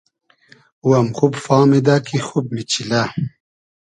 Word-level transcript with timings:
او 0.83 0.89
ام 0.99 1.07
خوب 1.17 1.33
فامیدۂ 1.45 1.95
کی 2.07 2.17
خوب 2.27 2.45
میچیلۂ 2.53 3.01